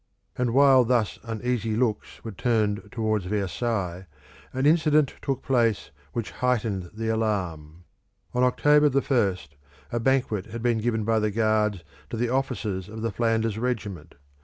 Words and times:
And 0.35 0.51
while 0.55 0.83
thus 0.83 1.19
uneasy 1.21 1.75
looks 1.75 2.23
were 2.23 2.31
turned 2.31 2.89
towards 2.91 3.25
Versailles, 3.25 4.07
an 4.51 4.65
incident 4.65 5.13
took 5.21 5.43
place 5.43 5.91
which 6.11 6.31
heightened 6.31 6.89
the 6.95 7.09
alarm. 7.09 7.83
On 8.33 8.41
October 8.43 8.89
1st 8.89 9.49
a 9.91 9.99
banquet 9.99 10.47
had 10.47 10.63
been 10.63 10.79
given 10.79 11.03
by 11.03 11.19
the 11.19 11.29
Guards 11.29 11.83
to 12.09 12.17
the 12.17 12.29
officers 12.29 12.89
of 12.89 13.03
the 13.03 13.11
Flanders 13.11 13.59
Regiment. 13.59 14.15